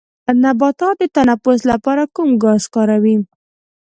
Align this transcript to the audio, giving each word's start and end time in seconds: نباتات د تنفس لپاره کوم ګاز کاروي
نباتات 0.43 0.95
د 1.01 1.03
تنفس 1.15 1.59
لپاره 1.71 2.03
کوم 2.15 2.29
ګاز 2.43 2.63
کاروي 2.73 3.15